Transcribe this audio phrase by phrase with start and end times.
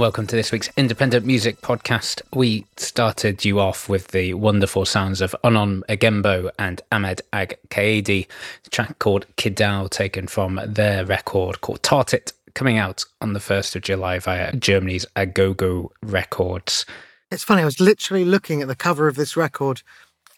[0.00, 2.22] Welcome to this week's Independent Music Podcast.
[2.34, 7.58] We started you off with the wonderful sounds of Onom Agemo and Ahmed Ag
[8.70, 13.82] track called Kidal, taken from their record called Tartit, coming out on the 1st of
[13.82, 16.86] July via Germany's Agogo Records.
[17.30, 19.82] It's funny, I was literally looking at the cover of this record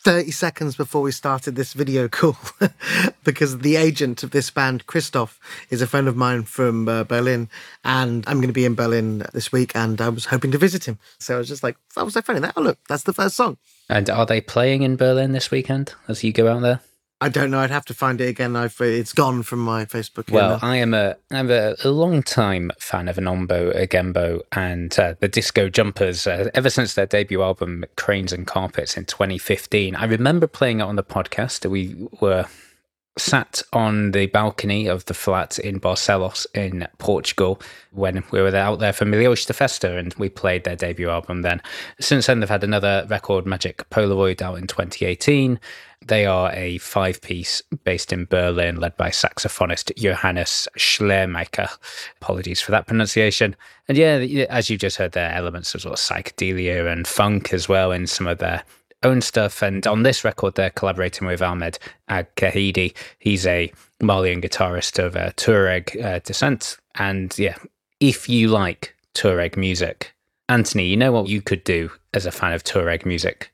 [0.03, 2.37] 30 seconds before we started this video call
[3.25, 5.39] because the agent of this band, Christoph,
[5.71, 7.49] is a friend of mine from uh, Berlin.
[7.85, 10.89] And I'm going to be in Berlin this week and I was hoping to visit
[10.89, 10.99] him.
[11.19, 12.41] So I was just like, that was so funny.
[12.41, 13.59] That, oh, look, that's the first song.
[13.89, 16.81] And are they playing in Berlin this weekend as you go out there?
[17.23, 17.61] I don't know.
[17.61, 18.57] I'd have to find it again.
[18.57, 20.29] I've it's gone from my Facebook.
[20.33, 25.15] Well, I am a I'm a, a long time fan of Onom Agemo and uh,
[25.21, 26.27] the Disco Jumpers.
[26.27, 30.83] Uh, ever since their debut album Cranes and Carpets in 2015, I remember playing it
[30.83, 31.65] on the podcast.
[31.71, 32.47] We were
[33.17, 37.61] sat on the balcony of the flat in Barcelos in Portugal
[37.93, 41.61] when we were out there for de Festa and we played their debut album then.
[42.01, 45.61] Since then, they've had another record, Magic Polaroid, out in 2018.
[46.07, 51.69] They are a five piece based in Berlin, led by saxophonist Johannes Schleiermacher.
[52.21, 53.57] Apologies for that pronunciation.
[53.89, 54.17] And yeah,
[54.49, 57.93] as you just heard, there are elements of sort of psychedelia and funk as well
[57.93, 58.63] in some of their
[59.03, 59.63] own stuff.
[59.63, 61.79] And on this record, they're collaborating with Ahmed
[62.09, 62.95] Ag Kaedy.
[63.19, 66.77] He's a Malian guitarist of uh, Tuareg uh, descent.
[66.97, 67.57] And yeah,
[68.01, 70.15] if you like Tuareg music,
[70.49, 73.53] Anthony, you know what you could do as a fan of Tuareg music?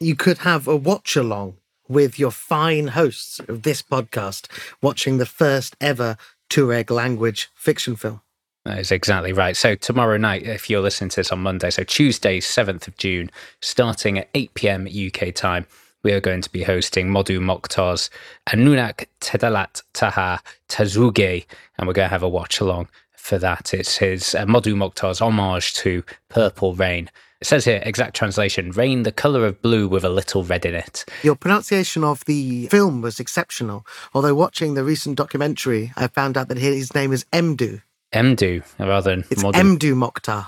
[0.00, 1.57] You could have a watch along
[1.88, 4.46] with your fine hosts of this podcast
[4.82, 6.16] watching the first ever
[6.50, 8.20] Tuareg language fiction film.
[8.64, 9.56] That is exactly right.
[9.56, 13.30] So tomorrow night, if you're listening to this on Monday, so Tuesday, 7th of June,
[13.62, 14.86] starting at 8 p.m.
[14.86, 15.66] UK time,
[16.02, 18.10] we are going to be hosting Modu Moctar's
[18.48, 21.46] Anunak Tedalat Taha Tazuge,
[21.78, 23.74] and we're going to have a watch along for that.
[23.74, 27.10] It's his uh, Modu Moctar's homage to Purple Rain.
[27.40, 30.74] It says here, exact translation, rain the colour of blue with a little red in
[30.74, 31.04] it.
[31.22, 33.86] Your pronunciation of the film was exceptional.
[34.12, 37.82] Although watching the recent documentary, I found out that his name is Mdu.
[38.12, 40.46] Mdu, rather than It's Emdu Moctar.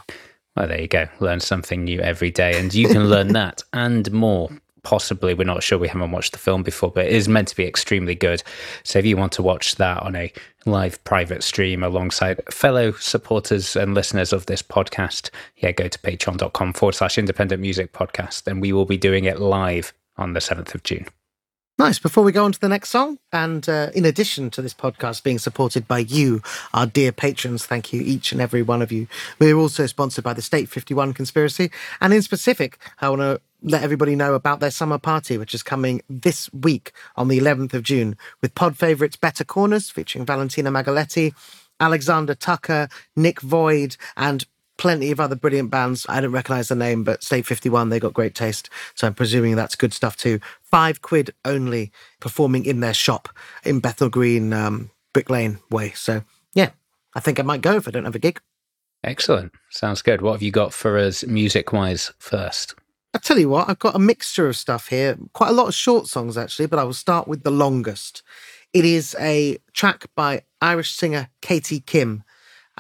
[0.57, 1.07] Well, there you go.
[1.21, 2.59] Learn something new every day.
[2.59, 4.51] And you can learn that and more.
[4.83, 5.79] Possibly, we're not sure.
[5.79, 8.43] We haven't watched the film before, but it is meant to be extremely good.
[8.83, 10.33] So if you want to watch that on a
[10.67, 16.73] live private stream alongside fellow supporters and listeners of this podcast, yeah, go to patreon.com
[16.73, 18.47] forward slash independent music podcast.
[18.47, 21.07] And we will be doing it live on the 7th of June.
[21.81, 21.99] Nice.
[21.99, 25.23] Before we go on to the next song, and uh, in addition to this podcast
[25.23, 26.43] being supported by you,
[26.75, 29.07] our dear patrons, thank you, each and every one of you.
[29.39, 31.71] We're also sponsored by the State 51 Conspiracy.
[32.03, 35.63] And in specific, I want to let everybody know about their summer party, which is
[35.63, 40.71] coming this week on the 11th of June with pod favourites Better Corners featuring Valentina
[40.71, 41.33] Magaletti,
[41.81, 44.45] Alexander Tucker, Nick Void, and
[44.81, 46.07] plenty of other brilliant bands.
[46.09, 48.71] I don't recognize the name, but State 51, they got great taste.
[48.95, 50.41] So I'm presuming that's good stuff too.
[50.63, 53.29] Five quid only performing in their shop
[53.63, 55.91] in Bethnal Green, um, Brick Lane way.
[55.91, 56.25] So
[56.55, 56.71] yeah,
[57.15, 58.41] I think I might go if I don't have a gig.
[59.05, 59.53] Excellent.
[59.69, 60.23] Sounds good.
[60.23, 62.75] What have you got for us music wise first?
[63.13, 65.19] I'll tell you what, I've got a mixture of stuff here.
[65.35, 68.23] Quite a lot of short songs actually, but I will start with the longest.
[68.73, 72.23] It is a track by Irish singer Katie Kim.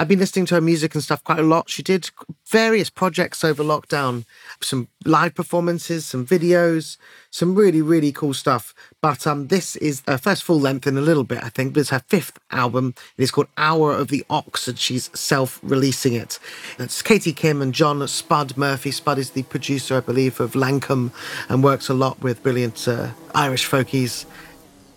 [0.00, 1.69] I've been listening to her music and stuff quite a lot.
[1.69, 2.11] She did
[2.47, 4.25] various projects over lockdown,
[4.62, 6.97] some live performances, some videos,
[7.31, 8.75] some really, really cool stuff.
[9.02, 11.81] But um, this is her first full length in a little bit, I think, but
[11.81, 12.94] it's her fifth album.
[13.19, 16.39] It is called Hour of the Ox, and she's self releasing it.
[16.79, 18.93] It's Katie Kim and John Spud Murphy.
[18.93, 21.10] Spud is the producer, I believe, of Lankum
[21.51, 24.25] and works a lot with brilliant uh, Irish folkies.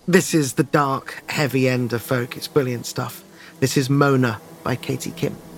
[0.07, 2.37] This is the dark, heavy end of folk.
[2.37, 3.21] It's brilliant stuff.
[3.59, 5.52] This is Mona by Katie Kim.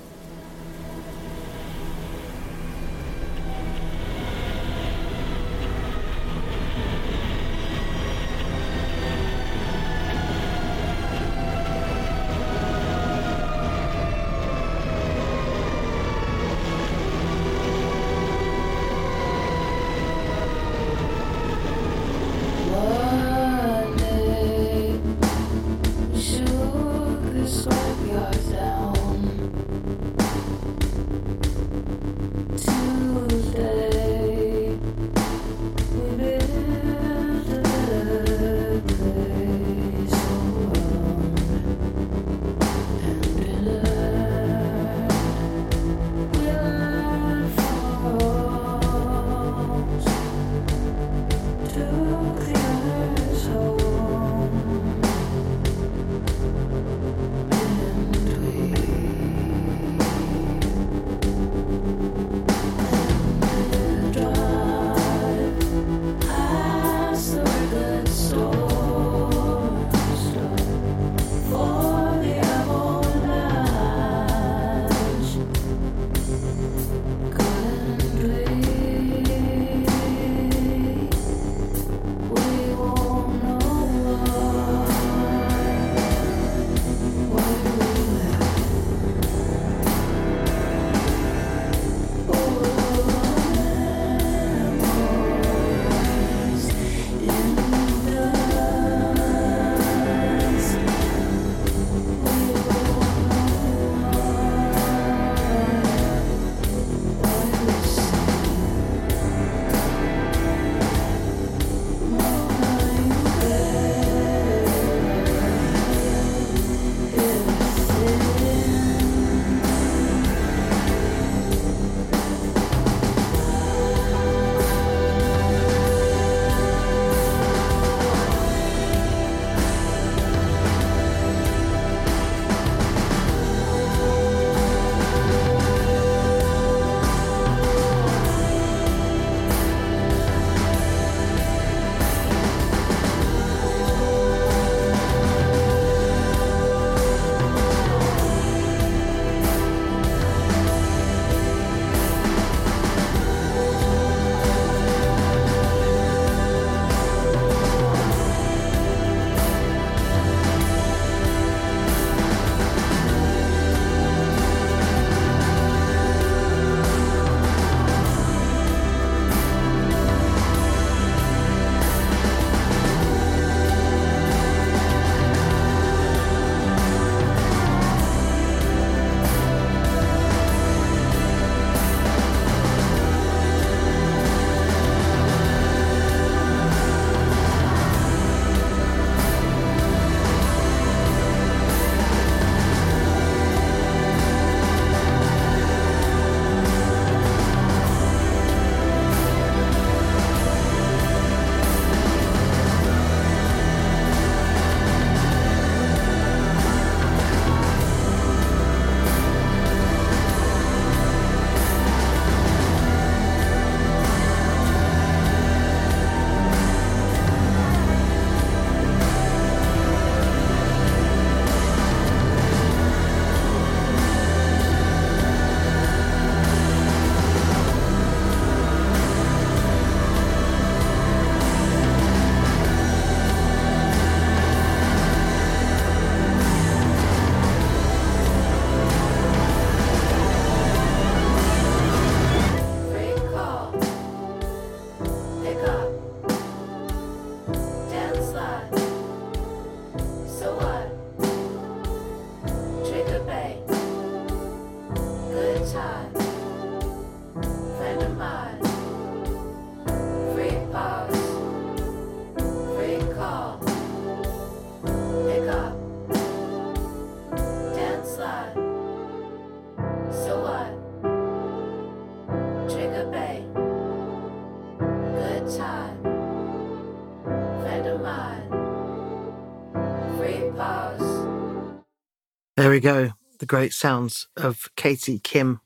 [282.75, 283.13] We go.
[283.39, 285.61] The great sounds of Katie Kim.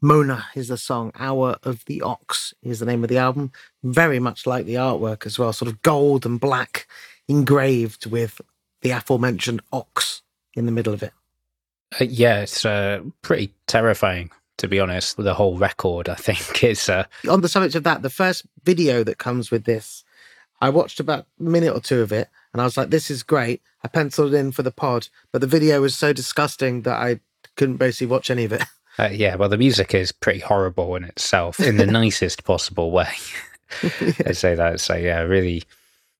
[0.00, 1.12] Mona is the song.
[1.16, 3.52] Hour of the Ox is the name of the album.
[3.84, 6.88] Very much like the artwork as well, sort of gold and black,
[7.28, 8.40] engraved with
[8.82, 10.22] the aforementioned ox
[10.54, 11.12] in the middle of it.
[12.00, 15.16] Uh, yeah, it's uh, pretty terrifying, to be honest.
[15.16, 16.88] The whole record, I think, is.
[16.88, 20.02] Uh, On the subject of that, the first video that comes with this,
[20.60, 23.22] I watched about a minute or two of it and I was like, this is
[23.22, 23.62] great.
[23.84, 27.20] I penciled it in for the pod, but the video was so disgusting that I
[27.56, 28.62] couldn't basically watch any of it.
[28.98, 33.12] uh, yeah, well, the music is pretty horrible in itself, in the nicest possible way.
[34.24, 34.80] I say that.
[34.80, 35.62] So, yeah, really.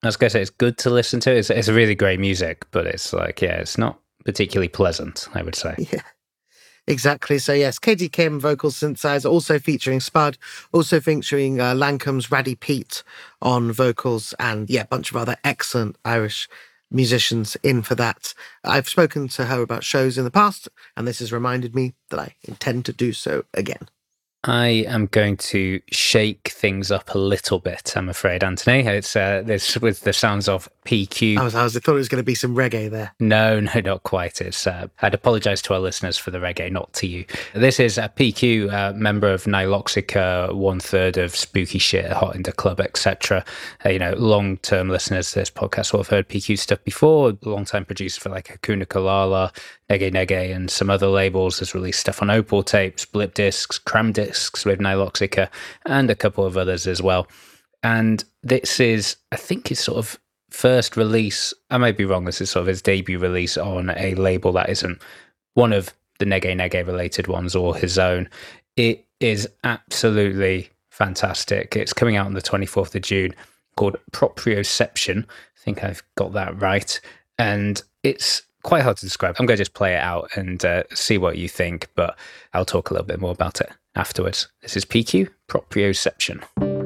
[0.03, 1.35] I was going to say it's good to listen to.
[1.35, 5.57] It's, it's really great music, but it's like, yeah, it's not particularly pleasant, I would
[5.57, 5.75] say.
[5.93, 6.03] Yeah.
[6.89, 7.39] Exactly.
[7.39, 10.39] So yes, Katie Kim vocal synthesizer, also featuring Spud,
[10.73, 13.03] also featuring uh, Lankum's Radie Peat
[13.43, 16.49] on vocals, and yeah, a bunch of other excellent Irish
[16.91, 18.35] musicians in for that.
[18.65, 22.21] I've spoken to her about shows in the past, and this has reminded me that
[22.21, 23.89] I intend to do so again.
[24.45, 27.93] I am going to shake things up a little bit.
[27.97, 28.87] I'm afraid, Anthony.
[28.87, 31.37] It's uh, this with the sounds of PQ.
[31.37, 33.13] I was, I was I thought it was going to be some reggae there.
[33.21, 34.41] No, no, not quite.
[34.41, 34.67] It's.
[34.67, 37.27] Uh, I'd apologise to our listeners for the reggae, not to you.
[37.55, 42.43] This is a PQ uh, member of Nihiloxica, one third of Spooky Shit, Hot in
[42.45, 43.45] the Club, etc.
[43.85, 47.37] Uh, you know, long term listeners to this podcast will have heard PQ stuff before.
[47.43, 49.55] Long time producer for like Hakuna Kulala,
[49.91, 51.59] Nyege Nyege, and some other labels.
[51.59, 55.51] Has released stuff on Opal tapes, Blip discs, Cram discs with Nihiloxica,
[55.85, 57.29] and a couple of others as well.
[57.83, 60.19] And this is, I think, his sort of
[60.51, 61.53] first release.
[61.71, 62.25] I may be wrong.
[62.25, 65.01] This is sort of his debut release on a label that isn't
[65.55, 68.29] one of the Nyege Nyege related ones or his own.
[68.77, 71.77] It is absolutely fantastic.
[71.77, 73.35] It's coming out on the 24th of June
[73.77, 75.25] called Proprioception.
[75.25, 77.01] I think I've got that right.
[77.39, 79.37] And it's quite hard to describe.
[79.39, 82.19] I'm going to just play it out and uh, see what you think, but
[82.53, 84.49] I'll talk a little bit more about it afterwards.
[84.63, 86.78] This is PQ Proprioception.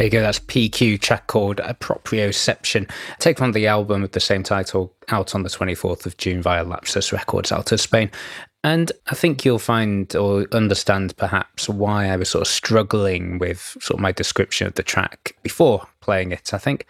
[0.00, 0.22] There you go.
[0.22, 2.90] That's PQ track called Approprioception.
[3.18, 6.64] Take from the album with the same title out on the 24th of June via
[6.64, 8.10] Lapsus Records out of Spain.
[8.64, 13.76] And I think you'll find or understand perhaps why I was sort of struggling with
[13.82, 16.54] sort of my description of the track before playing it.
[16.54, 16.86] I think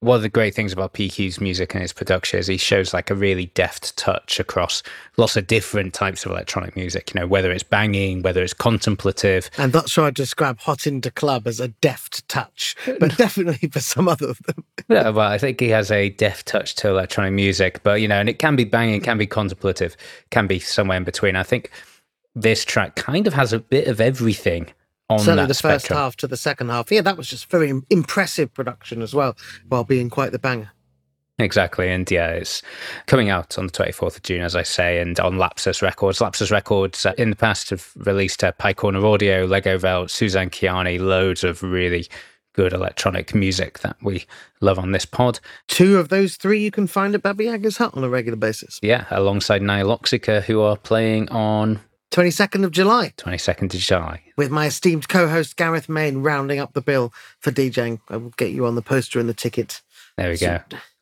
[0.00, 3.10] one of the great things about PQ's music and his production is he shows like
[3.10, 4.82] a really deft touch across
[5.16, 9.50] lots of different types of electronic music, you know, whether it's banging, whether it's contemplative,
[9.58, 13.80] And that's sure I'd describe Hot Into Club as a deft touch, but definitely for
[13.80, 14.64] some other of them.
[14.88, 18.20] Yeah, well, I think he has a deft touch to electronic music, but you know,
[18.20, 19.96] and it can be banging, can be contemplative,
[20.30, 21.34] can be somewhere in between.
[21.34, 21.72] I think
[22.36, 24.68] this track kind of has a bit of everything
[25.16, 25.96] Certainly the first spectrum.
[25.96, 26.92] half to the second half.
[26.92, 29.36] Yeah, that was just very impressive production as well,
[29.68, 30.72] while being quite the banger.
[31.38, 32.62] Exactly, and yeah, it's
[33.06, 36.20] coming out on the 24th of June, as I say, and on Lapsus Records.
[36.20, 40.98] Lapsus Records uh, in the past have released uh, Pye Corner Audio, Legowelt, Suzanne Ciani,
[40.98, 42.08] loads of really
[42.54, 44.26] good electronic music that we
[44.60, 45.38] love on this pod.
[45.68, 48.80] Two of those three you can find at Baba Yaga's Hut on a regular basis.
[48.82, 51.78] Yeah, alongside Nihiloxica, who are playing on
[52.10, 54.22] 22nd of July, 22nd of July.
[54.36, 58.00] with my esteemed co host Gareth Main rounding up the bill for DJing.
[58.08, 59.82] I will get you on the poster and the ticket.
[60.16, 60.60] There we go.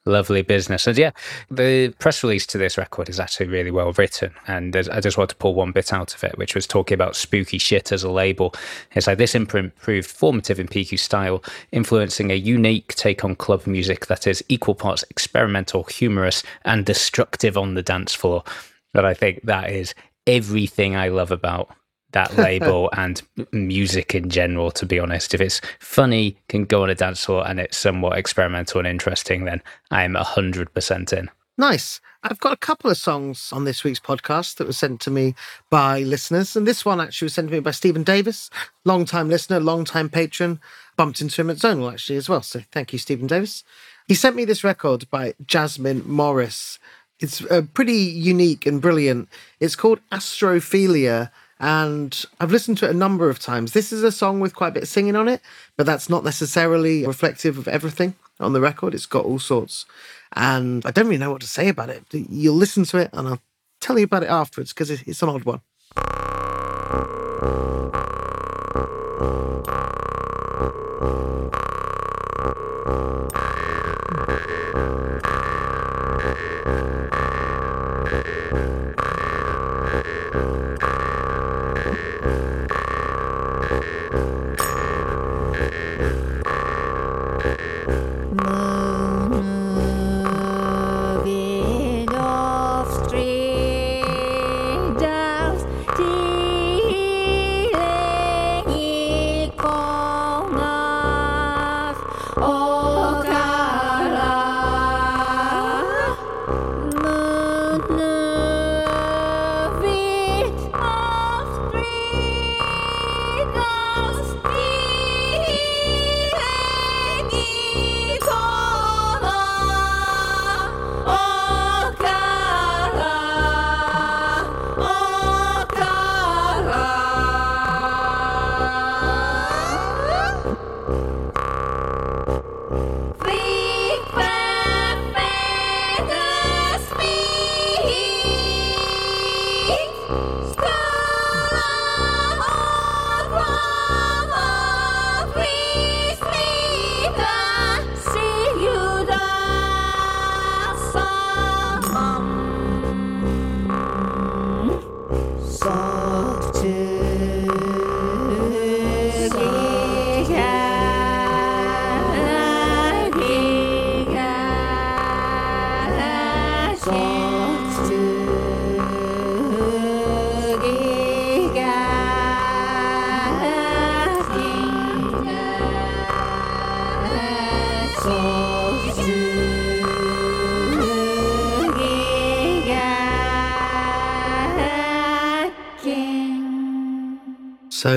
[0.08, 0.86] Lovely business.
[0.86, 1.10] And yeah,
[1.50, 4.32] the press release to this record is actually really well written.
[4.46, 7.16] And I just want to pull one bit out of it, which was talking about
[7.16, 8.54] spooky shit as a label.
[8.94, 11.42] It's like this imprint proved formative in PQ style,
[11.72, 17.58] influencing a unique take on club music that is equal parts experimental, humorous, and destructive
[17.58, 18.44] on the dance floor.
[18.92, 19.92] But I think that is
[20.26, 21.70] everything I love about
[22.12, 25.34] that label and music in general, to be honest.
[25.34, 29.44] If it's funny, can go on a dance floor, and it's somewhat experimental and interesting,
[29.44, 31.30] then I'm 100% in.
[31.58, 32.00] Nice.
[32.22, 35.34] I've got a couple of songs on this week's podcast that were sent to me
[35.70, 36.56] by listeners.
[36.56, 38.50] And this one actually was sent to me by Stephen Davis,
[38.84, 40.60] long time listener, long time patron.
[40.96, 42.42] Bumped into him at Zonal actually as well.
[42.42, 43.62] So thank you, Stephen Davis.
[44.08, 46.78] He sent me this record by Jasmine Morris.
[47.20, 49.28] It's uh, pretty unique and brilliant.
[49.60, 51.30] It's called Astrophilia.
[51.58, 53.72] And I've listened to it a number of times.
[53.72, 55.40] This is a song with quite a bit of singing on it,
[55.78, 58.94] but that's not necessarily reflective of everything on the record.
[58.94, 59.86] It's got all sorts.
[60.34, 62.04] And I don't really know what to say about it.
[62.12, 63.40] You'll listen to it and I'll
[63.80, 65.62] tell you about it afterwards because it's an odd one.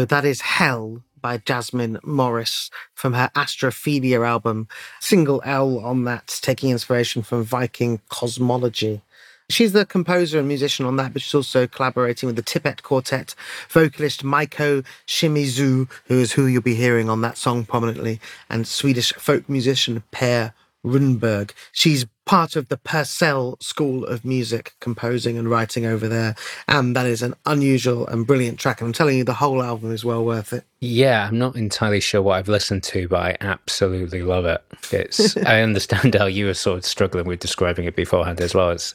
[0.09, 4.67] That is Hell by Jasmine Morris from her Astrophilia album.
[4.99, 9.03] Single L on that, taking inspiration from Viking cosmology.
[9.51, 13.35] She's the composer and musician on that, but she's also collaborating with the Ligeti Quartet,
[13.69, 18.19] vocalist Maiko Shimizu, who is who you'll be hearing on that song prominently,
[18.49, 20.51] and Swedish folk musician Per
[20.83, 21.51] Runberg.
[21.71, 26.35] She's part of the Purcell School of Music, composing and writing over there.
[26.67, 28.81] And that is an unusual and brilliant track.
[28.81, 30.63] And I'm telling you, the whole album is well worth it.
[30.79, 34.63] Yeah, I'm not entirely sure what I've listened to, but I absolutely love it.
[34.91, 38.69] It's I understand how you were sort of struggling with describing it beforehand as well.
[38.69, 38.93] It's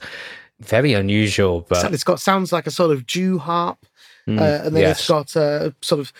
[0.60, 3.84] very unusual, but It's got sounds like a sort of Jew harp,
[4.28, 5.00] Mm, uh, and then yes.
[5.00, 6.10] it's got a sort of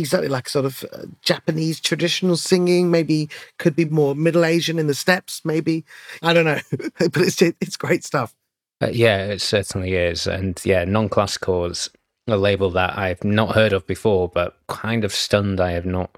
[0.00, 2.90] exactly like sort of uh, Japanese traditional singing.
[2.90, 3.28] Maybe
[3.58, 5.42] could be more Middle Asian in the steps.
[5.44, 5.84] Maybe
[6.22, 6.60] I don't know,
[6.98, 8.34] but it's it's great stuff.
[8.82, 10.26] Uh, yeah, it certainly is.
[10.26, 11.90] And yeah, non classical is
[12.26, 16.16] a label that I've not heard of before, but kind of stunned I have not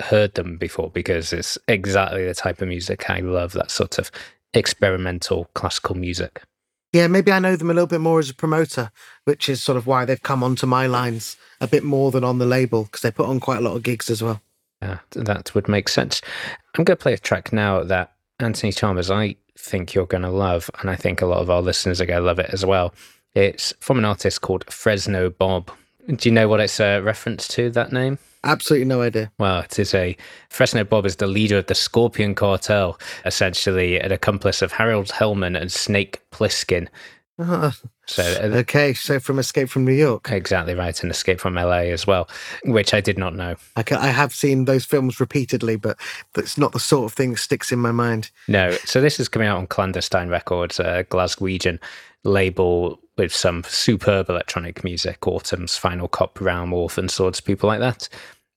[0.00, 4.10] heard them before because it's exactly the type of music I love that sort of
[4.54, 6.42] experimental classical music.
[6.92, 8.90] Yeah, maybe I know them a little bit more as a promoter,
[9.24, 12.38] which is sort of why they've come onto my lines a bit more than on
[12.38, 14.40] the label because they put on quite a lot of gigs as well.
[14.80, 16.22] Yeah, that would make sense.
[16.76, 20.30] I'm going to play a track now that Anthony Chalmers, I think you're going to
[20.30, 22.64] love, and I think a lot of our listeners are going to love it as
[22.64, 22.94] well.
[23.34, 25.70] It's from an artist called Fresno Bob.
[26.06, 28.18] Do you know what it's a reference to, that name?
[28.44, 29.30] Absolutely no idea.
[29.38, 30.16] Well, it is a
[30.48, 35.60] Fresno Bob is the leader of the Scorpion Cartel, essentially an accomplice of Harold Hellman
[35.60, 36.88] and Snake Plissken.
[37.40, 41.54] Ah, So uh, okay, so from Escape from New York, exactly right, and Escape from
[41.54, 42.28] LA as well,
[42.64, 43.54] which I did not know.
[43.76, 45.96] I, ca- I have seen those films repeatedly, but
[46.34, 48.30] that's not the sort of thing that sticks in my mind.
[48.48, 51.78] No, so this is coming out on Clandestine Records, a Glaswegian
[52.24, 58.08] label with some superb electronic music, Autumn's Final Cop, Realm, Orphan Swords, people like that.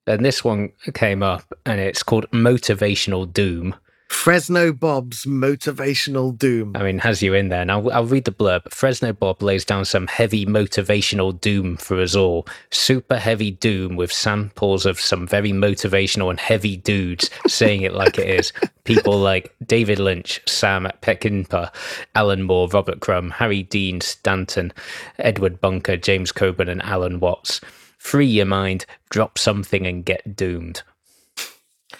[0.07, 3.75] And this one came up, and it's called Motivational Doom.
[4.11, 6.73] Fresno Bob's motivational doom.
[6.75, 7.61] I mean, has you in there.
[7.61, 8.71] And I'll, I'll read the blurb.
[8.71, 12.45] Fresno Bob lays down some heavy motivational doom for us all.
[12.69, 18.19] Super heavy doom with samples of some very motivational and heavy dudes saying it like
[18.19, 18.53] it is.
[18.83, 21.73] People like David Lynch, Sam Peckinpah,
[22.13, 24.71] Alan Moore, Robert Crumb, Harry Dean Stanton,
[25.17, 27.59] Edward Bunker, James Coburn, and Alan Watts.
[27.97, 30.83] Free your mind, drop something, and get doomed.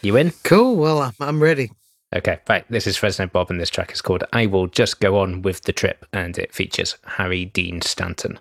[0.04, 0.34] You in?
[0.44, 0.76] Cool.
[0.76, 1.72] Well, I'm, I'm ready.
[2.14, 2.66] Okay, right.
[2.70, 5.62] This is Fresno Bob, and this track is called I Will Just Go On with
[5.62, 8.38] the Trip, and it features Harry Dean Stanton.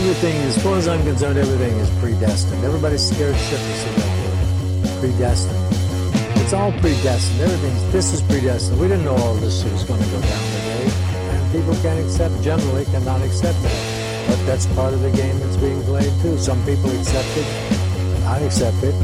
[0.00, 2.64] Everything, as far as I'm concerned, everything is predestined.
[2.64, 5.00] Everybody's scared shitless of that word.
[5.00, 6.40] Predestined.
[6.40, 7.42] It's all predestined.
[7.42, 8.80] Everything's this is predestined.
[8.80, 10.90] We didn't know all this was going to go down today,
[11.28, 12.32] and people can't accept.
[12.42, 14.26] Generally, cannot accept that.
[14.26, 16.38] But that's part of the game that's being played too.
[16.38, 18.24] Some people accept it.
[18.24, 18.94] I accept it.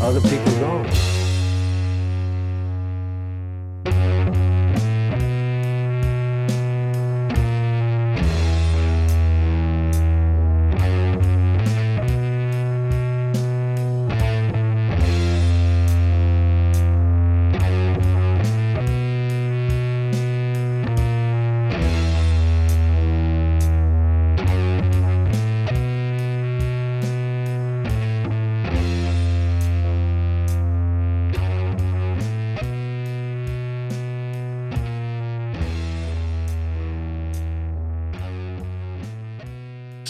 [0.00, 1.19] Other people don't.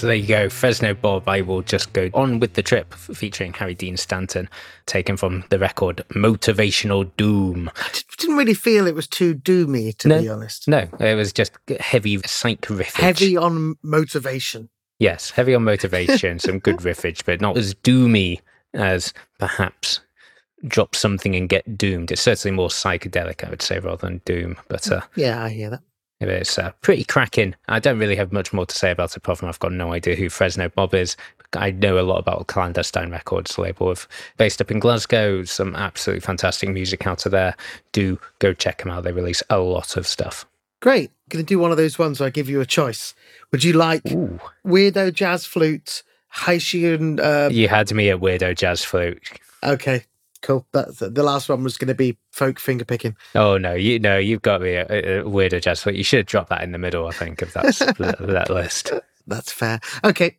[0.00, 1.28] So there you go, Fresno Bob.
[1.28, 4.48] I will just go on with the trip featuring Harry Dean Stanton,
[4.86, 7.70] taken from the record Motivational Doom.
[7.76, 10.22] I didn't really feel it was too doomy, to No.
[10.22, 10.66] be honest.
[10.68, 12.92] No, it was just heavy psych riffage.
[12.98, 14.70] Heavy on motivation.
[14.98, 18.40] Yes, heavy on motivation, some good riffage, but not as doomy
[18.72, 20.00] as perhaps
[20.66, 22.10] drop something and get doomed.
[22.10, 24.56] It's certainly more psychedelic, I would say, rather than doom.
[24.68, 25.82] But uh, Yeah, I hear that.
[26.28, 27.54] It's uh, pretty cracking.
[27.68, 29.92] I don't really have much more to say about it, apart from I've got no
[29.92, 31.16] idea who Fresno Bob is.
[31.54, 34.06] I know a lot about Clandestine Records label of
[34.36, 35.42] based up in Glasgow.
[35.44, 37.56] Some absolutely fantastic music out of there.
[37.92, 39.04] Do go check them out.
[39.04, 40.46] They release a lot of stuff.
[40.80, 41.10] Great.
[41.28, 43.14] Going to do one of those ones where I give you a choice.
[43.52, 44.38] Would you like Ooh.
[44.64, 46.02] weirdo jazz flute,
[46.32, 47.18] Haitian?
[47.18, 49.20] Uh, You had me at Weirdo Jazz Flute.
[49.62, 50.04] Okay,
[50.42, 50.66] cool.
[50.72, 53.16] That's the last one was going to be folk finger picking.
[53.34, 55.96] Oh no, you no, you've got me a, a, a weirdo jazz flute.
[55.96, 57.06] You should have dropped that in the middle.
[57.06, 58.92] I think of that that list.
[59.26, 59.80] That's fair.
[60.04, 60.38] Okay.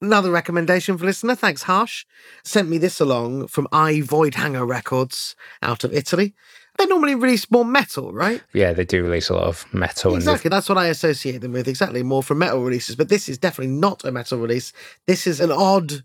[0.00, 1.36] Another recommendation for listener.
[1.36, 2.04] Thanks, Harsh.
[2.42, 6.34] Sent me this along from I Voidhanger Records out of Italy.
[6.78, 8.42] They normally release more metal, right?
[8.52, 10.48] Yeah, they do release a lot of metal and Exactly.
[10.48, 11.68] That's what I associate them with.
[11.68, 12.02] Exactly.
[12.02, 12.96] More from metal releases.
[12.96, 14.72] But this is definitely not a metal release.
[15.06, 16.02] This is an odd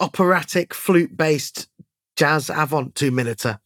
[0.00, 1.68] operatic flute based
[2.18, 3.60] jazz avant two minuter.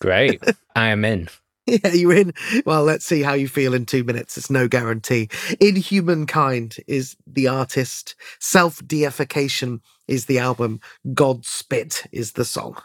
[0.00, 0.42] great.
[0.76, 1.28] I am in.
[1.66, 2.32] Yeah, you in?
[2.64, 4.38] Well, let's see how you feel in two minutes.
[4.38, 5.28] It's no guarantee.
[5.60, 8.14] Inhumankind is the artist.
[8.38, 10.80] Self Deification is the album.
[11.12, 12.76] God Spit is the song.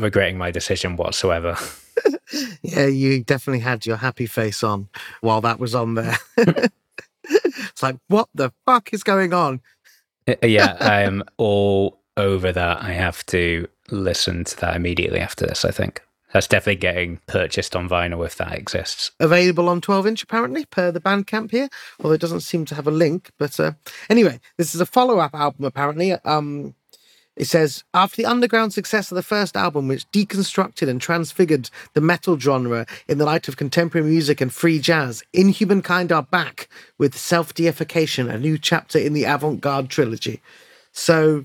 [0.00, 1.56] Not regretting my decision whatsoever.
[2.62, 4.88] Yeah, you definitely had your happy face on
[5.20, 6.16] while that was on there.
[6.36, 9.60] it's like, what the fuck is going on?
[10.28, 12.82] Uh, yeah, I am all over that.
[12.82, 16.02] I have to listen to that immediately after this, I think.
[16.32, 19.10] That's definitely getting purchased on vinyl if that exists.
[19.18, 22.86] available on 12 inch apparently per the bandcamp here although it doesn't seem to have
[22.86, 23.72] a link but uh,
[24.08, 26.74] anyway this is a follow-up album apparently um
[27.36, 32.00] it says after the underground success of the first album which deconstructed and transfigured the
[32.00, 36.68] metal genre in the light of contemporary music and free jazz Inhumankind are back
[36.98, 40.40] with self-deification a new chapter in the avant-garde trilogy
[40.92, 41.44] so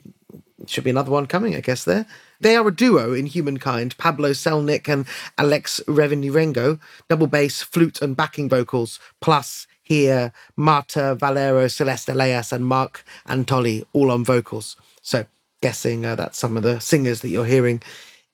[0.67, 2.05] should be another one coming, I guess, there.
[2.39, 5.05] They are a duo Inhumankind Pablo Selnick and
[5.37, 6.79] Alex Revenirengo,
[7.09, 13.85] double bass, flute, and backing vocals, plus here Marta Valero, Celeste Elias, and Mark Antoli,
[13.93, 14.75] all on vocals.
[15.01, 15.25] So,
[15.65, 17.81] guessing uh, that's some of the singers that you're hearing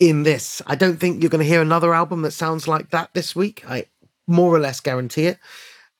[0.01, 0.61] in this.
[0.67, 3.63] I don't think you're going to hear another album that sounds like that this week.
[3.65, 3.86] I
[4.27, 5.38] more or less guarantee it.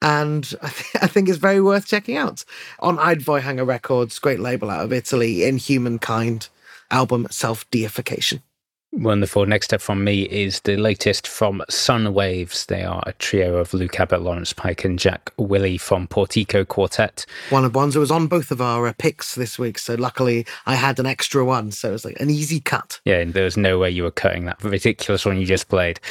[0.02, 2.44] And I, th- I think it's very worth checking out
[2.82, 6.50] on I Voidhanger Records, great label out of Italy, Inhumankind
[6.90, 8.42] album Self Deification.
[8.94, 9.46] Wonderful.
[9.46, 12.66] Next up from me is the latest from Szun Waves.
[12.66, 17.26] They are a trio of Luke Abbott, Laurence Pike, and Jack Wyllie from Portico Quartet.
[17.52, 19.80] One of the ones that was on both of our uh, picks this week.
[19.80, 21.72] So luckily I had an extra one.
[21.72, 23.00] So it was like an easy cut.
[23.06, 26.02] Yeah, and there was no way you were cutting that ridiculous one you just played.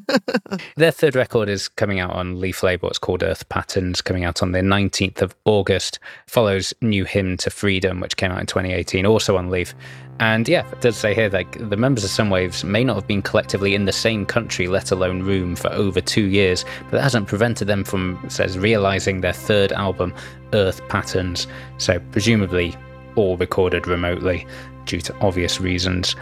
[0.76, 2.88] Their third record is coming out on Leaf label.
[2.88, 5.98] It's called Earth Patterns, coming out on the 19th of August.
[6.26, 9.74] Follows New Hymn to Freedom, which came out in 2018, also on Leaf.
[10.20, 13.06] And yeah, it does say here like the members of Szun Waves may not have
[13.06, 17.02] been collectively in the same country, let alone room, for over two years, but that
[17.02, 20.14] hasn't prevented them from, says, realizing their third album,
[20.52, 21.46] Earth Patterns.
[21.78, 22.76] So presumably
[23.16, 24.46] all recorded remotely
[24.84, 26.14] due to obvious reasons.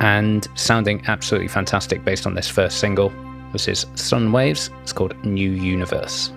[0.00, 3.12] And sounding absolutely fantastic based on this first single.
[3.52, 4.70] This is Szun Waves.
[4.82, 6.32] It's called New Universe.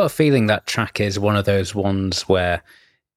[0.00, 2.62] Got a feeling that track is one of those ones where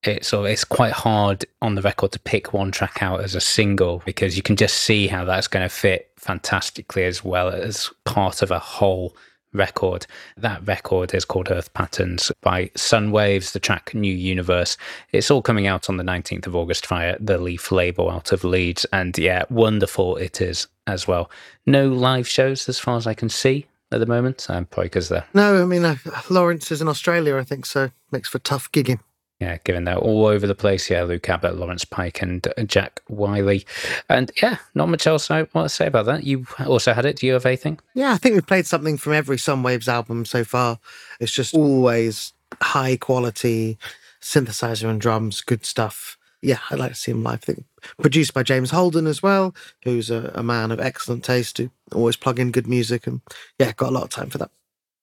[0.03, 4.01] it's it's quite hard on the record to pick one track out as a single
[4.05, 8.41] because you can just see how that's going to fit fantastically as well as part
[8.41, 9.15] of a whole
[9.53, 10.05] record.
[10.35, 14.75] That record is called Earth Patterns by Szun Waves, the track New Universe.
[15.13, 18.43] It's all coming out on the 19th of August via the Leaf label out of
[18.43, 18.85] Leeds.
[18.91, 21.31] And yeah, wonderful it is as well.
[21.65, 25.09] No live shows as far as I can see at the moment, um, probably because
[25.09, 25.95] they're No, I mean, uh,
[26.29, 28.99] Laurence is in Australia, I think, so makes for tough gigging.
[29.39, 30.89] yeah, given they're all over the place.
[30.89, 33.65] Yeah, Luke Abbott, Laurence Pike, and uh, Jack Wyllie.
[34.09, 36.23] And yeah, not much else I want to say about that.
[36.23, 37.17] You also had it.
[37.17, 37.79] Do you have anything?
[37.93, 40.79] Yeah, I think we've played something from every Szun Waves album so far.
[41.19, 43.77] It's just always high quality
[44.21, 46.17] synthesizer and drums, good stuff.
[46.43, 47.39] Yeah, I'd like to see him live.
[47.43, 47.65] I think
[48.01, 52.17] produced by James Holden as well, who's a, a man of excellent taste who always
[52.17, 53.21] plug in good music and
[53.57, 54.51] yeah, got a lot of time for that.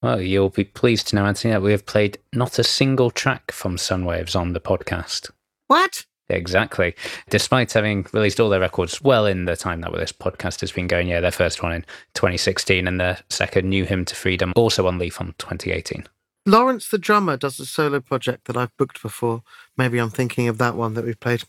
[0.02, 3.52] Well, you'll be pleased to know, Anthony, that we have played not a single track
[3.52, 5.30] from Szun Waves on the podcast.
[5.66, 6.04] What?
[6.28, 6.94] Exactly.
[7.28, 10.86] Despite having released all their records well in the time that this podcast has been
[10.86, 11.82] going, yeah, their first one in
[12.14, 16.06] 2016 and their second New Hymn to Freedom, also on Leaf on 2018.
[16.46, 19.42] Laurence the drummer does a solo project that I've booked before.
[19.76, 21.44] Maybe I'm thinking of that one that we've played.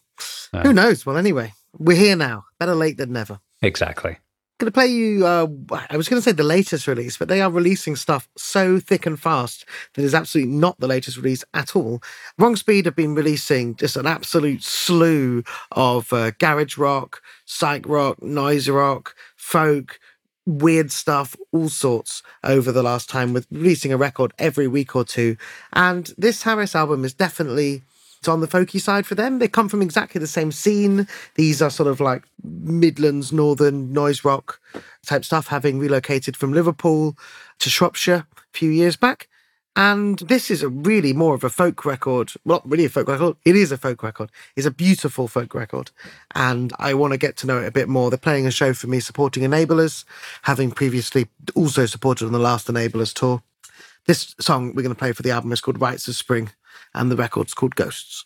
[0.64, 1.06] Who knows?
[1.06, 2.46] Well, anyway, we're here now.
[2.60, 3.39] Better late than never.
[3.62, 4.18] Exactly.
[4.60, 5.48] going to play you uh,
[5.89, 9.08] i was going to say the latest release but they are releasing stuff so thick
[9.08, 9.66] and fast
[9.96, 12.00] that is absolutely not the latest release at all
[12.38, 18.22] wrong speed have been releasing just an absolute slew of uh, garage rock psych rock
[18.22, 20.00] noise rock folk
[20.46, 25.04] weird stuff all sorts over the last time with releasing a record every week or
[25.04, 25.38] two
[25.74, 27.84] and this Haress album is definitely
[28.22, 29.39] it's on the folky side for them.
[29.39, 31.08] They come from exactly the same scene.
[31.34, 34.60] These are sort of like Midlands, Northern noise rock
[35.04, 37.18] type stuff, having relocated from Liverpool
[37.58, 39.28] to Shropshire a few years back.
[39.76, 42.34] And this is a really more of a folk record.
[42.43, 43.38] Well, not really a folk record.
[43.45, 44.30] It is a folk record.
[44.55, 45.91] It's a beautiful folk record.
[46.36, 48.09] And I want to get to know it a bit more.
[48.09, 50.03] They're playing a show for me supporting Enablers,
[50.43, 53.43] having previously also supported on the last Enablers tour.
[54.07, 56.49] This song we're going to play for the album is called Rites of Spring,
[56.93, 58.26] and the record's called Ghosts.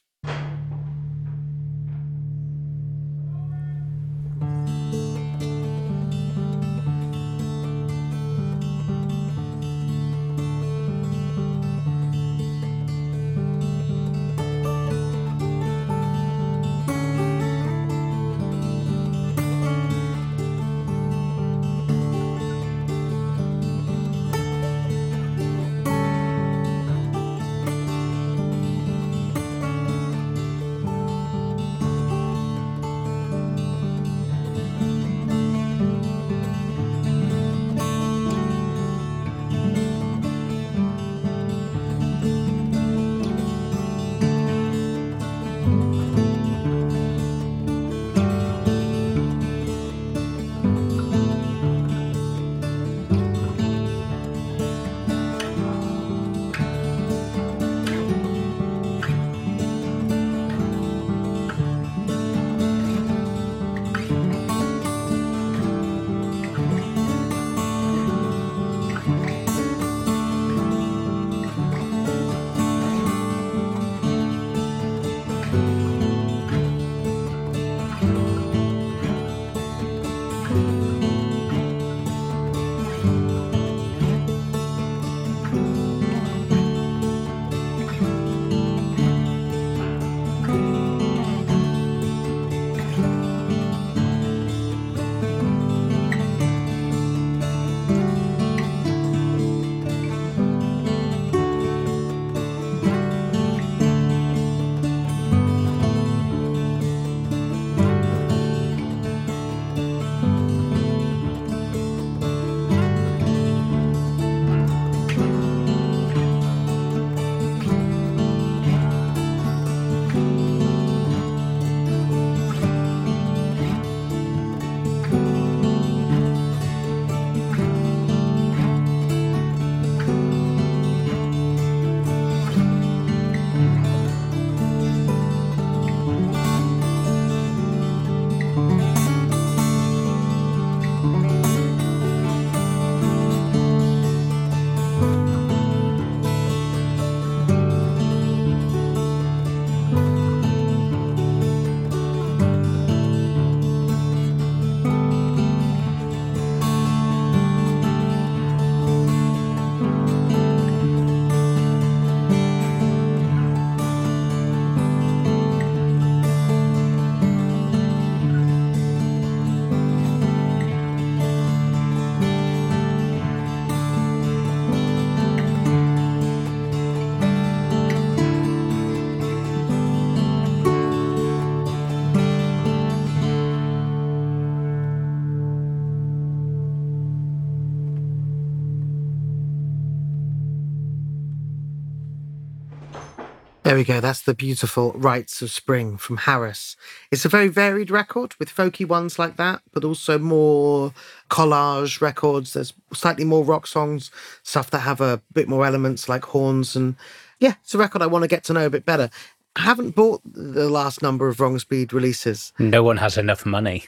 [193.75, 193.99] There we go.
[193.99, 196.77] That's the beautiful Rites of Spring from Haress.
[197.11, 200.93] It's a very varied record with folky ones like that, but also more
[201.29, 202.53] collage records.
[202.53, 204.11] There's slightly more rock songs,
[204.43, 206.77] stuff that have a bit more elements like horns.
[206.77, 206.95] And
[207.41, 209.09] yeah, it's a record I want to get to know a bit better.
[209.57, 212.53] I haven't bought the last number of Wrong Speed releases.
[212.57, 213.83] No one has enough money.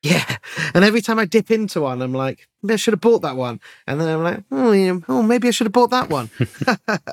[0.00, 0.38] Yeah.
[0.72, 3.36] And every time I dip into one, I'm like, maybe I should have bought that
[3.36, 3.60] one.
[3.86, 6.30] And then I'm like, oh, yeah, oh maybe I should have bought that one.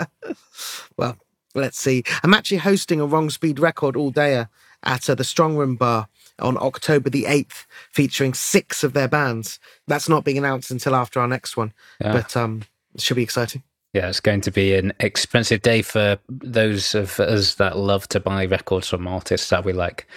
[0.98, 1.18] well,
[1.54, 2.04] let's see.
[2.24, 4.46] I'm actually hosting a Wrong Speed record all day
[4.84, 6.08] at uh, the Strongroom Bar
[6.40, 9.60] on October the 8th, featuring six of their bands.
[9.88, 12.12] That's not being announced until after our next one, Yeah.
[12.14, 12.64] but um,
[12.96, 13.64] it should be exciting.
[13.94, 18.20] Yeah, it's going to be an expensive day for those of us that love to
[18.20, 20.08] buy records from artists that we like.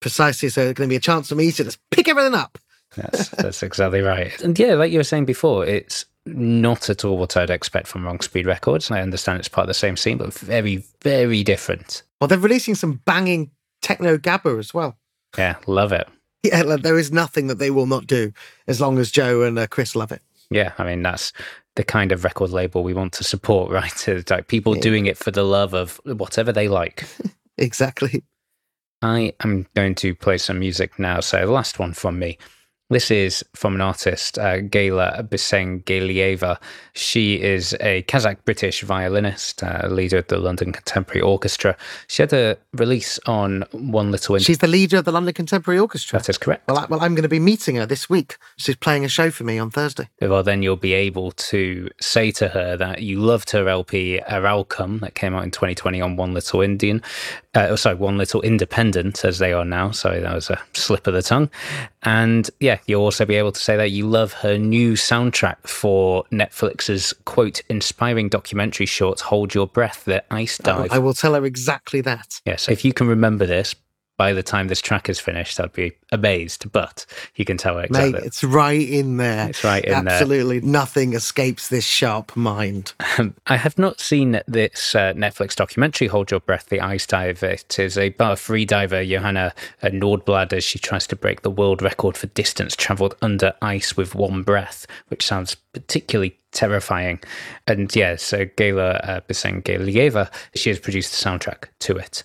[0.00, 0.50] Precisely.
[0.50, 2.58] So it's going to be a chance for me to just pick everything up.
[2.94, 4.38] That's that's exactly right.
[4.42, 8.04] And yeah, like you were saying before, it's not at all what I'd expect from
[8.04, 8.90] Wrong Speed Records.
[8.90, 12.02] I understand it's part of the same scene, but very, very different.
[12.20, 13.50] Well, they're releasing some banging
[13.80, 14.96] techno gabber as well.
[15.36, 16.08] Yeah, love it.
[16.44, 18.32] Yeah, like, there is nothing that they will not do
[18.66, 20.22] as long as Joe and uh, Chris love it.
[20.50, 21.32] Yeah, I mean that's
[21.76, 24.08] the kind of record label we want to support, right?
[24.08, 24.82] It's like people Yeah.
[24.82, 27.04] doing it for the love of whatever they like.
[27.58, 28.24] Exactly.
[29.02, 31.20] I am going to play some music now.
[31.20, 32.38] So the last one from me.
[32.92, 36.58] This is from an artist, uh, Galya Bisengalieva.
[36.92, 41.74] She is a Kazakh British violinist, uh, leader of the London Contemporary Orchestra.
[42.08, 45.80] She had a release on One Little Ind- She's the leader of the London Contemporary
[45.80, 46.18] Orchestra.
[46.18, 46.68] That is correct.
[46.68, 48.36] Well, I, well, I'm going to be meeting her this week.
[48.58, 50.10] She's playing a show for me on Thursday.
[50.20, 55.00] Well, then you'll be able to say to her that you loved her LP Aralkum
[55.00, 57.00] that came out in 2020 on One Little Indian,
[57.54, 59.90] uh, oh, sorry, One Little Independent as they are now.
[59.90, 61.50] Sorry, that was a slip of the tongue.
[62.02, 66.24] And yeah, you'll also be able to say that you love her new soundtrack for
[66.32, 70.92] Netflix's quote inspiring documentary short "Hold Your Breath," the Ice Dive.
[70.92, 72.40] I will tell her exactly that.
[72.46, 73.74] Yes, if you can remember this
[74.22, 76.70] by the time this track is finished, I'd be amazed.
[76.70, 78.12] But you can tell exactly.
[78.12, 79.48] Mate, it's right in there.
[79.48, 80.14] It's right in there.
[80.14, 82.92] Absolutely nothing escapes this sharp mind.
[83.18, 87.42] Um, I have not seen this uh, Netflix documentary, Hold Your Breath, The Ice Dive.
[87.42, 89.52] It is about a free diver, Johanna
[89.82, 93.96] uh, Nordblad, as she tries to break the world record for distance travelled under ice
[93.96, 97.18] with one breath, which sounds particularly terrifying.
[97.66, 102.22] And yeah, so Galya uh, Bisengalieva, she has produced the soundtrack to it.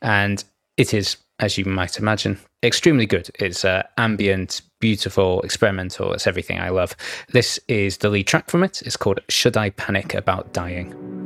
[0.00, 0.44] And
[0.76, 3.28] it is, as you might imagine, extremely good.
[3.38, 6.12] It's uh, ambient, beautiful, experimental.
[6.14, 6.96] It's everything I love.
[7.32, 8.80] This is the lead track from it.
[8.82, 11.21] It's called Should I Panic About Dying?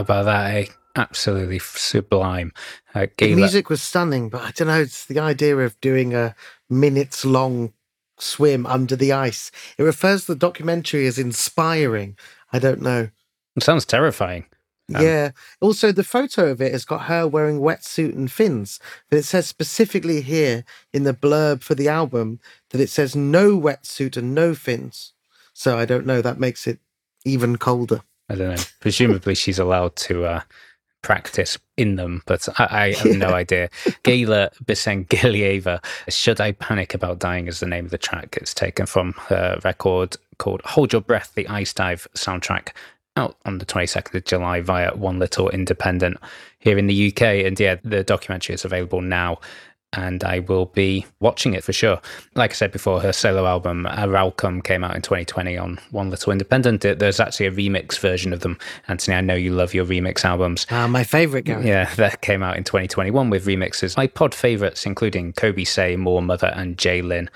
[0.00, 0.64] How about that, eh?
[0.96, 2.52] Absolutely sublime.
[2.94, 4.80] Uh, The music was stunning, but I don't know.
[4.80, 6.34] It's the idea of doing a
[6.70, 7.74] minutes long
[8.18, 9.50] swim under the ice.
[9.76, 12.16] It refers to the documentary as inspiring.
[12.50, 13.10] I don't know.
[13.54, 14.46] It sounds terrifying.
[14.94, 15.32] Um, yeah.
[15.60, 18.80] Also, the photo of it has got her wearing wetsuit and fins.
[19.10, 22.40] But it says specifically here in the blurb for the album
[22.70, 25.12] that it says no wetsuit and no fins.
[25.52, 26.22] So I don't know.
[26.22, 26.78] That makes it
[27.26, 28.00] even colder.
[28.30, 28.62] I don't know.
[28.78, 30.40] Presumably, she's allowed to uh,
[31.02, 33.68] practice in them, but I, I have no idea.
[34.04, 38.38] Galya Bisengalieva, Should I Panic About Dying is the name of the track.
[38.40, 42.68] It's taken from her record called Hold Your Breath, the Ice Dive soundtrack,
[43.16, 46.16] out on the 22nd of July via One Little Independent
[46.60, 47.22] here in the UK.
[47.22, 49.40] And yeah, the documentary is available now.
[49.92, 52.00] And I will be watching it for sure.
[52.36, 56.30] Like I said before, her solo album Aralkum came out in 2020 on One Little
[56.30, 56.82] Independent.
[56.82, 58.56] There's actually a remix version of them.
[58.86, 60.66] Anthony, I know you love your remix albums.
[60.70, 61.66] Ah, my favorite, Gary.
[61.66, 63.96] Yeah, that came out in 2021 with remixes.
[63.96, 67.28] My pod favorites, including Coby Sey, Moor Mother, and Jlin.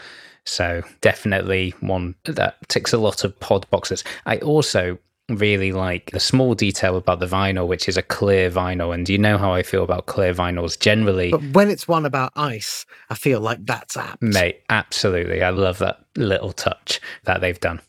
[0.47, 4.05] So definitely one that ticks a lot of pod boxes.
[4.27, 4.99] I also
[5.29, 8.93] really like the small detail about the vinyl, which is a clear vinyl.
[8.95, 11.31] And you know how I feel about clear vinyls generally.
[11.31, 14.23] But when it's one about ice, I feel like that's apt.
[14.23, 15.43] Mate, absolutely.
[15.43, 17.81] I love that little touch that they've done.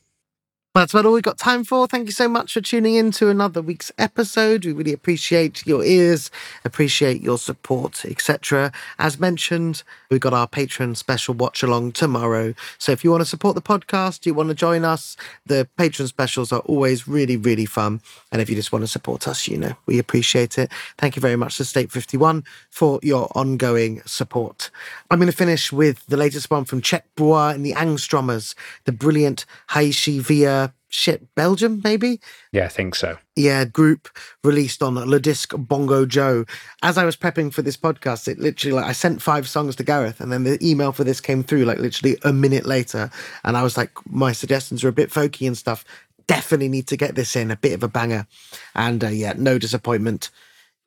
[0.76, 1.88] That's about all we've got time for.
[1.88, 4.66] Thank you so much for tuning in to another week's episode.
[4.66, 6.30] We really appreciate your ears,
[6.66, 8.74] appreciate your support, etc.
[9.00, 12.54] As mentioned, we've got our Patreon special watch along tomorrow.
[12.78, 15.16] So if you want to support the podcast, you want to join us,
[15.46, 18.02] the Patreon specials are always really, really fun.
[18.34, 20.74] And if you just want to support us, you know, we appreciate it.
[20.98, 24.70] Thank you very much to State 51 for your ongoing support.
[25.10, 28.92] I'm going to finish with the latest one from Czech Bois and the Angstromers, the
[28.92, 30.65] brilliant Haishi via
[30.96, 32.20] shit Belgium, maybe?
[32.52, 33.18] Yeah, I think so.
[33.36, 34.10] Yeah, group
[34.44, 36.46] released on Les Disques Bongo Joe.
[36.82, 39.84] As I was prepping for this podcast, it literally like I sent five songs to
[39.84, 43.10] Gareth, and then the email for this came through like literally a minute later,
[43.44, 45.84] and I was like, my suggestions are a bit folky and stuff.
[46.28, 48.26] Definitely need to get this in, a bit of a banger,
[48.74, 50.32] and uh, yeah, no disappointment.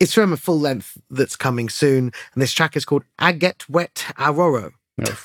[0.01, 3.69] It's from a full length that's coming soon, and this track is called I Get
[3.69, 4.73] Wet Aurora.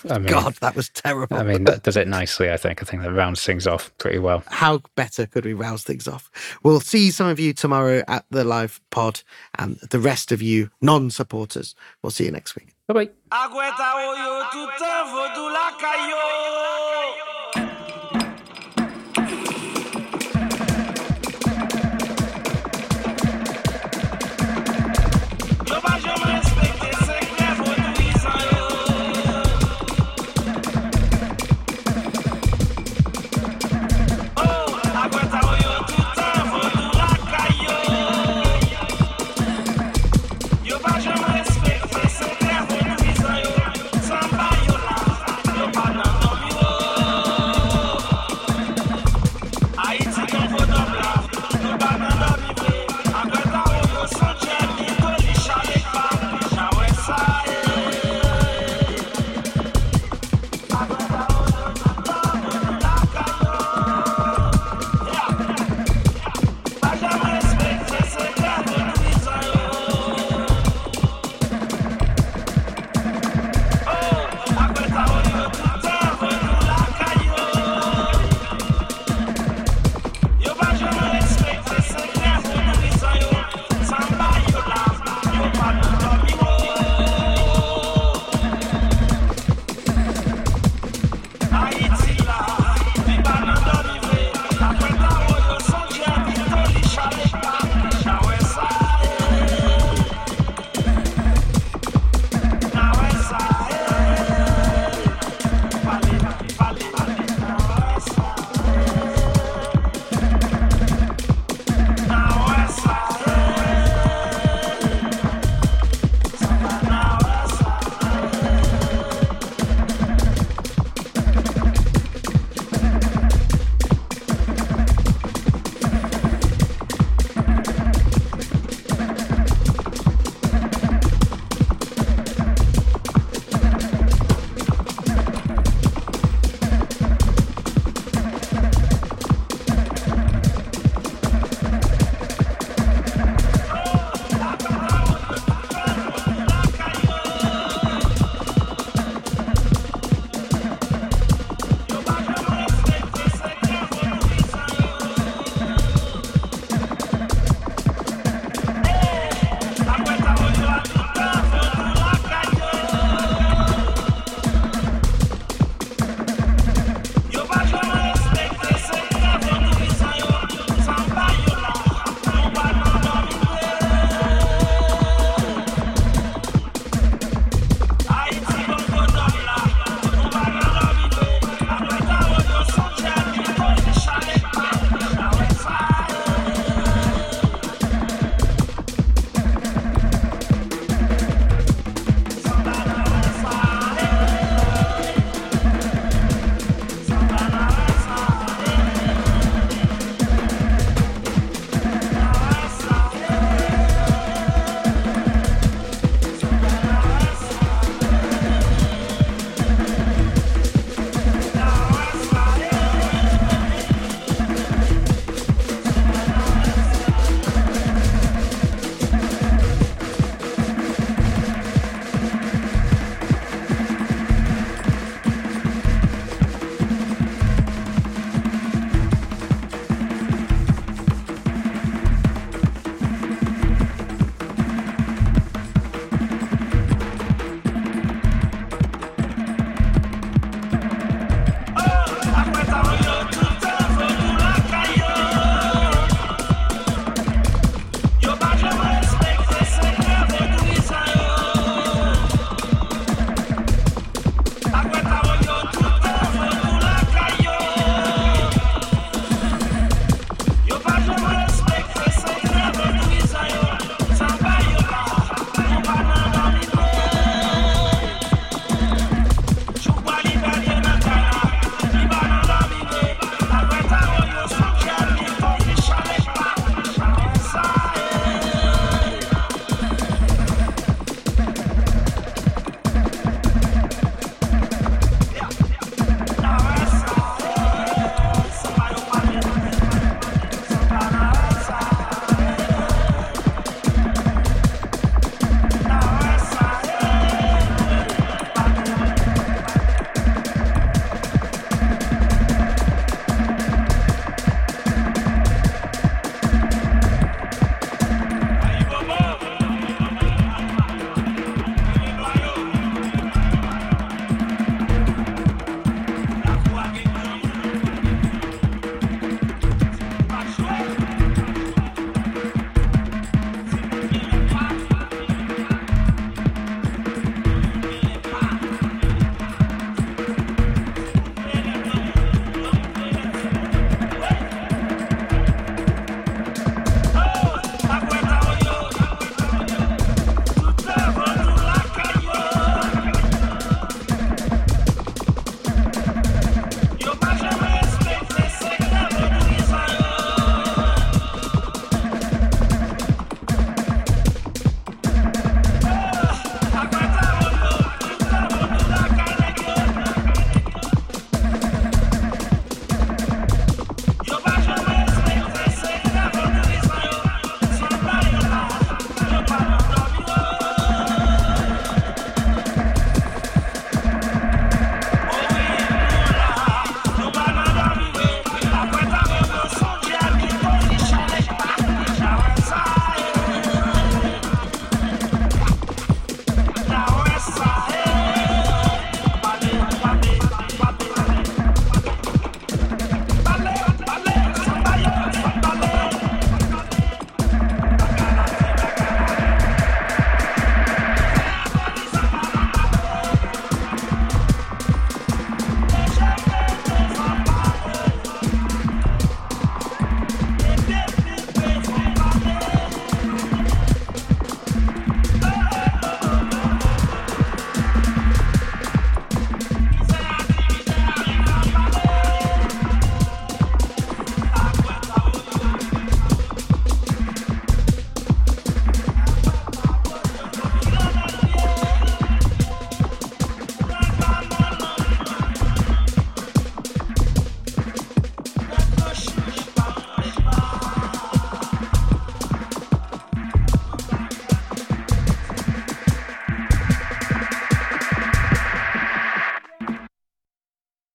[0.09, 1.37] I mean, God, that was terrible.
[1.37, 2.81] I mean, that does it nicely, I think.
[2.81, 4.43] I think that rounds things off pretty well.
[4.47, 6.29] how better could we rouse things off?
[6.63, 9.21] We'll see some of you tomorrow at the live pod,
[9.57, 12.75] and the rest of you non supporters, we'll see you next week.
[12.87, 13.09] Bye bye.